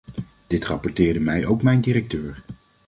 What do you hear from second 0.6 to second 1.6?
rapporteerde mij